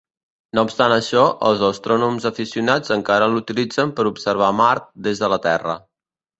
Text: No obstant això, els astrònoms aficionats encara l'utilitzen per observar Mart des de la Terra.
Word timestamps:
No 0.59 0.61
obstant 0.67 0.95
això, 0.95 1.25
els 1.49 1.61
astrònoms 1.67 2.25
aficionats 2.31 2.95
encara 2.97 3.29
l'utilitzen 3.35 3.95
per 4.01 4.09
observar 4.15 4.51
Mart 4.65 4.93
des 5.11 5.25
de 5.25 5.33
la 5.37 5.43
Terra. 5.49 5.81